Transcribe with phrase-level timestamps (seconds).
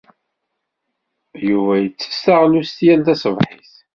[1.47, 3.71] Yuba ittess taɣlust yal taṣebḥit.